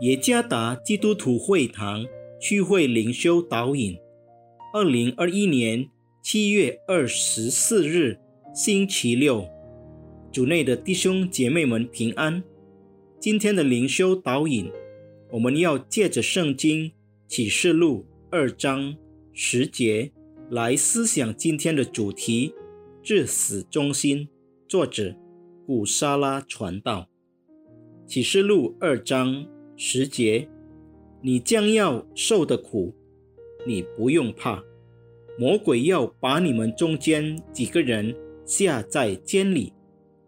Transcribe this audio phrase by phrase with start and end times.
[0.00, 2.06] 耶加达基督徒会堂
[2.40, 3.98] 聚会灵修导引，
[4.72, 5.86] 二零二一年
[6.22, 8.18] 七月二十四日
[8.54, 9.46] 星期六，
[10.32, 12.42] 主内的弟兄姐妹们平安。
[13.20, 14.72] 今天的灵修导引，
[15.32, 16.90] 我们要借着圣经
[17.28, 18.96] 启示录二章
[19.34, 20.10] 十节
[20.48, 22.54] 来思想今天的主题：
[23.02, 24.26] 至死忠心。
[24.66, 25.14] 作者
[25.66, 27.10] 古沙拉传道，
[28.06, 29.46] 启示录二章。
[29.82, 30.46] 十节，
[31.22, 32.94] 你将要受的苦，
[33.66, 34.62] 你不用怕。
[35.38, 39.72] 魔鬼要把你们中间几个人下在监里，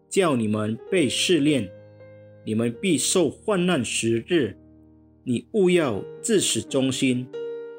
[0.09, 1.69] 叫你们被试炼，
[2.43, 4.57] 你们必受患难十日。
[5.23, 7.27] 你勿要自始忠心，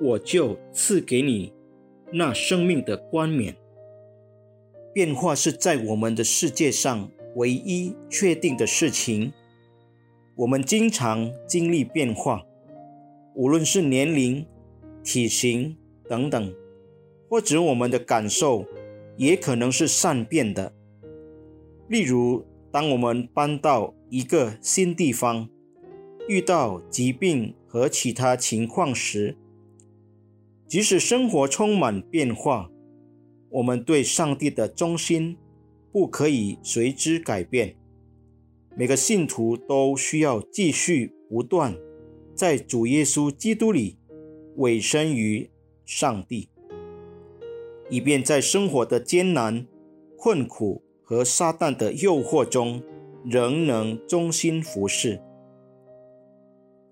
[0.01, 1.53] 我就赐给你
[2.13, 3.57] 那生命的冠冕。
[4.93, 9.33] 变化是在我们的世界上唯一确定的事情。
[10.37, 12.45] 我们经常经历变化，
[13.35, 14.45] 无论是年龄、
[15.05, 15.77] 体型
[16.09, 16.55] 等等，
[17.29, 18.65] 或者我们的感受
[19.17, 20.75] 也可能是善变的。
[21.89, 25.49] 例如，当我们搬到一个新地方，
[26.27, 29.37] 遇到疾病和其他情况时，
[30.67, 32.69] 即使生活充满变化，
[33.51, 35.37] 我们对上帝的忠心
[35.93, 37.77] 不可以随之改变。
[38.77, 41.77] 每个信徒都需要继续不断
[42.35, 43.97] 在主耶稣基督里
[44.57, 45.49] 委身于
[45.85, 46.49] 上帝，
[47.89, 49.65] 以便在生活的艰难、
[50.17, 52.83] 困苦和撒旦的诱惑中，
[53.25, 55.21] 仍能忠心服侍。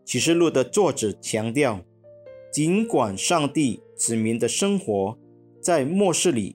[0.04, 1.80] 启示录的作者强调，
[2.52, 5.18] 尽管上帝子民的生活
[5.60, 6.54] 在末世里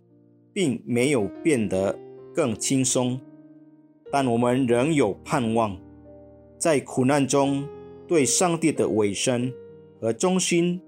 [0.53, 1.99] 并没有变得
[2.33, 3.19] 更轻松。
[4.09, 5.77] 但我们仍有盼望，
[6.57, 7.67] 在苦难中
[8.07, 9.53] 对上帝的委身
[9.99, 10.81] 和忠心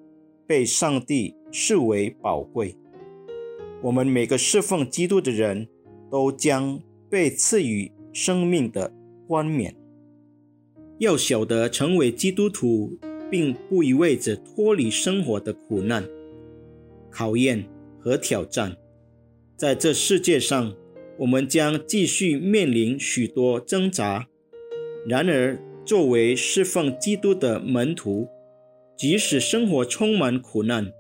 [0.48, 2.76] 被上帝视为宝贵。
[3.82, 5.68] 我们每个侍奉基督的人
[6.10, 8.94] 都将被赐予生命的
[9.28, 9.76] 冠冕。
[11.00, 12.98] 要晓得，成为基督徒
[13.30, 16.04] 并不意味着脱离生活的苦难、
[17.10, 17.66] 考验
[18.00, 18.76] 和挑战，
[19.58, 20.74] 在这世界上。
[21.20, 24.28] 我们将继续面临许多挣扎。
[25.06, 28.28] 然而，作为侍奉基督的门徒，
[28.98, 30.94] 即使生活充满苦难，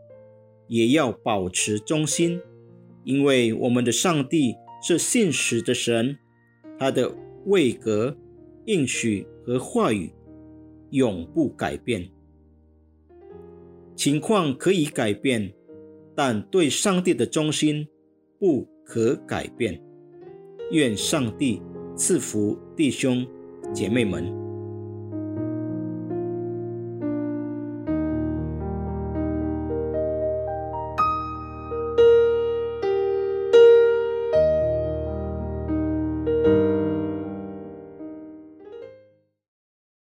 [0.67, 2.41] 也要保持忠心，
[3.05, 6.17] 因为我们的上帝是信实的神，
[6.77, 7.15] 他的
[7.45, 8.17] 位格、
[8.65, 10.11] 应许和话语
[10.89, 12.09] 永不改变。
[13.95, 15.53] 情况可以改变，
[16.13, 17.87] 但对上帝的忠心
[18.37, 19.81] 不可改变。
[20.71, 21.61] 愿上帝
[21.95, 23.25] 赐福弟兄
[23.73, 24.48] 姐妹们。